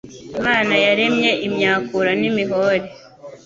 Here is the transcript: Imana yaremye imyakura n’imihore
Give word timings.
Imana 0.39 0.73
yaremye 0.85 1.31
imyakura 1.47 2.11
n’imihore 2.19 2.85